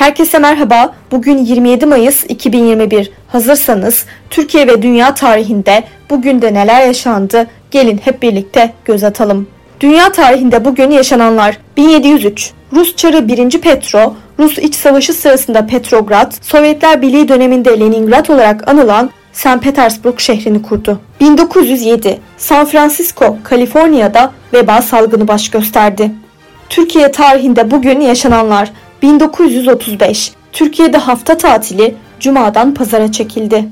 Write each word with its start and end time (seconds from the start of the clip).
Herkese 0.00 0.38
merhaba. 0.38 0.94
Bugün 1.10 1.38
27 1.38 1.86
Mayıs 1.86 2.24
2021. 2.28 3.10
Hazırsanız 3.28 4.04
Türkiye 4.30 4.66
ve 4.66 4.82
dünya 4.82 5.14
tarihinde 5.14 5.84
bugün 6.10 6.42
de 6.42 6.54
neler 6.54 6.86
yaşandı? 6.86 7.46
Gelin 7.70 8.00
hep 8.04 8.22
birlikte 8.22 8.72
göz 8.84 9.04
atalım. 9.04 9.48
Dünya 9.80 10.12
tarihinde 10.12 10.64
bugün 10.64 10.90
yaşananlar 10.90 11.58
1703 11.76 12.52
Rus 12.72 12.96
Çarı 12.96 13.28
1. 13.28 13.60
Petro, 13.60 14.14
Rus 14.38 14.58
İç 14.58 14.74
Savaşı 14.74 15.12
sırasında 15.12 15.66
Petrograd, 15.66 16.32
Sovyetler 16.42 17.02
Birliği 17.02 17.28
döneminde 17.28 17.80
Leningrad 17.80 18.28
olarak 18.28 18.68
anılan 18.68 19.10
St. 19.32 19.60
Petersburg 19.62 20.18
şehrini 20.18 20.62
kurdu. 20.62 21.00
1907 21.20 22.18
San 22.36 22.66
Francisco, 22.66 23.36
Kaliforniya'da 23.44 24.32
veba 24.52 24.82
salgını 24.82 25.28
baş 25.28 25.48
gösterdi. 25.48 26.10
Türkiye 26.68 27.12
tarihinde 27.12 27.70
bugün 27.70 28.00
yaşananlar 28.00 28.72
1935 29.02 30.32
Türkiye'de 30.52 30.98
hafta 30.98 31.36
tatili 31.36 31.94
Cuma'dan 32.20 32.74
pazara 32.74 33.12
çekildi. 33.12 33.68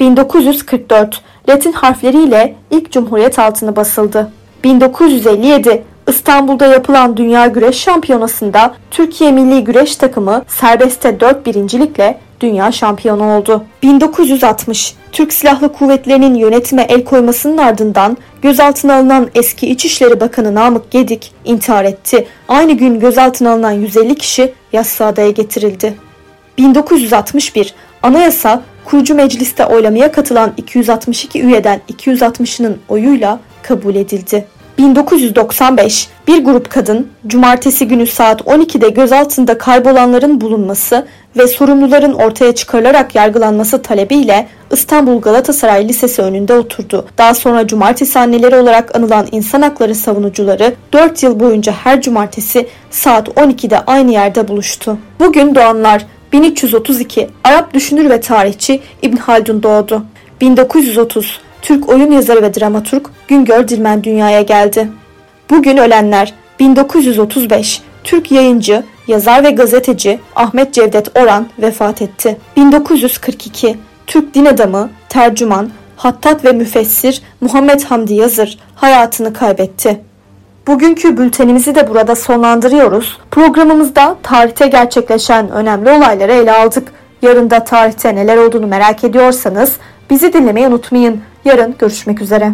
1944 0.00 1.20
Latin 1.48 1.72
harfleriyle 1.72 2.54
ilk 2.70 2.92
Cumhuriyet 2.92 3.38
altını 3.38 3.76
basıldı. 3.76 4.32
1957 4.64 5.82
İstanbul'da 6.08 6.66
yapılan 6.66 7.16
Dünya 7.16 7.46
Güreş 7.46 7.76
Şampiyonası'nda 7.76 8.74
Türkiye 8.90 9.32
Milli 9.32 9.64
Güreş 9.64 9.96
Takımı 9.96 10.44
serbestte 10.48 11.20
4 11.20 11.46
birincilikle 11.46 12.18
dünya 12.40 12.72
şampiyonu 12.72 13.36
oldu. 13.36 13.64
1960 13.82 14.94
Türk 15.12 15.32
Silahlı 15.32 15.72
Kuvvetleri'nin 15.72 16.34
yönetime 16.34 16.82
el 16.82 17.04
koymasının 17.04 17.58
ardından 17.58 18.16
gözaltına 18.42 18.94
alınan 18.94 19.30
eski 19.34 19.66
İçişleri 19.66 20.20
Bakanı 20.20 20.54
Namık 20.54 20.90
Gedik 20.90 21.32
intihar 21.44 21.84
etti. 21.84 22.26
Aynı 22.48 22.72
gün 22.72 23.00
gözaltına 23.00 23.52
alınan 23.52 23.72
150 23.72 24.14
kişi 24.14 24.52
Yassıada'ya 24.72 25.30
getirildi. 25.30 25.94
1961 26.58 27.74
Anayasa 28.02 28.62
kurucu 28.84 29.14
mecliste 29.14 29.66
oylamaya 29.66 30.12
katılan 30.12 30.52
262 30.56 31.42
üyeden 31.42 31.80
260'ının 31.92 32.78
oyuyla 32.88 33.40
kabul 33.62 33.94
edildi. 33.94 34.46
1995 34.78 36.08
bir 36.26 36.44
grup 36.44 36.70
kadın 36.70 37.08
cumartesi 37.26 37.88
günü 37.88 38.06
saat 38.06 38.40
12'de 38.40 38.88
gözaltında 38.88 39.58
kaybolanların 39.58 40.40
bulunması 40.40 41.06
ve 41.36 41.46
sorumluların 41.46 42.12
ortaya 42.12 42.54
çıkarılarak 42.54 43.14
yargılanması 43.14 43.82
talebiyle 43.82 44.48
İstanbul 44.70 45.20
Galatasaray 45.20 45.88
Lisesi 45.88 46.22
önünde 46.22 46.54
oturdu. 46.54 47.06
Daha 47.18 47.34
sonra 47.34 47.66
cumartesi 47.66 48.18
anneleri 48.18 48.56
olarak 48.56 48.96
anılan 48.96 49.28
insan 49.32 49.62
hakları 49.62 49.94
savunucuları 49.94 50.74
4 50.92 51.22
yıl 51.22 51.40
boyunca 51.40 51.72
her 51.72 52.00
cumartesi 52.00 52.68
saat 52.90 53.28
12'de 53.28 53.80
aynı 53.86 54.12
yerde 54.12 54.48
buluştu. 54.48 54.98
Bugün 55.20 55.54
doğanlar 55.54 56.06
1332 56.32 57.30
Arap 57.44 57.74
düşünür 57.74 58.10
ve 58.10 58.20
tarihçi 58.20 58.80
İbn 59.02 59.16
Haldun 59.16 59.62
doğdu. 59.62 60.04
1930 60.40 61.40
Türk 61.62 61.88
oyun 61.88 62.10
yazarı 62.10 62.42
ve 62.42 62.54
dramaturg 62.54 63.06
Güngör 63.28 63.68
Dilmen 63.68 64.04
dünyaya 64.04 64.42
geldi. 64.42 64.88
Bugün 65.50 65.76
ölenler 65.76 66.34
1935 66.60 67.82
Türk 68.04 68.32
yayıncı, 68.32 68.82
yazar 69.06 69.44
ve 69.44 69.50
gazeteci 69.50 70.20
Ahmet 70.36 70.74
Cevdet 70.74 71.18
Oran 71.18 71.46
vefat 71.58 72.02
etti. 72.02 72.36
1942 72.56 73.76
Türk 74.06 74.34
din 74.34 74.44
adamı, 74.44 74.90
tercüman, 75.08 75.70
hattat 75.96 76.44
ve 76.44 76.52
müfessir 76.52 77.22
Muhammed 77.40 77.82
Hamdi 77.82 78.14
Yazır 78.14 78.58
hayatını 78.74 79.32
kaybetti. 79.32 80.00
Bugünkü 80.66 81.16
bültenimizi 81.16 81.74
de 81.74 81.88
burada 81.88 82.16
sonlandırıyoruz. 82.16 83.18
Programımızda 83.30 84.16
tarihte 84.22 84.66
gerçekleşen 84.66 85.50
önemli 85.50 85.90
olayları 85.90 86.32
ele 86.32 86.52
aldık. 86.52 86.88
Yarın 87.22 87.50
da 87.50 87.64
tarihte 87.64 88.14
neler 88.14 88.36
olduğunu 88.36 88.66
merak 88.66 89.04
ediyorsanız 89.04 89.76
bizi 90.10 90.32
dinlemeyi 90.32 90.66
unutmayın. 90.66 91.20
Yarın 91.44 91.74
görüşmek 91.78 92.22
üzere. 92.22 92.52